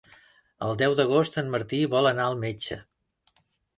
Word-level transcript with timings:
El 0.67 0.71
deu 0.83 0.95
d'agost 1.01 1.37
en 1.41 1.53
Martí 1.57 1.81
vol 1.93 2.13
anar 2.13 2.25
al 2.31 2.41
metge. 2.47 2.79